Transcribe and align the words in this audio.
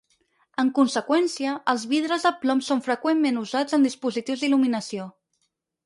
En 0.61 0.69
conseqüència, 0.77 1.51
els 1.75 1.85
vidres 1.93 2.27
de 2.29 2.33
plom 2.47 2.65
són 2.71 2.83
freqüentment 2.89 3.39
usats 3.45 3.79
en 3.79 3.89
dispositius 3.91 4.43
d'il·luminació. 4.47 5.11